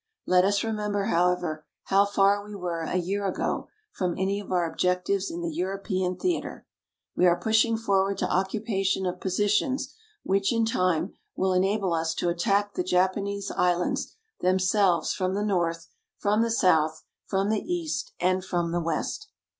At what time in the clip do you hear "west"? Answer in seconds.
18.81-19.27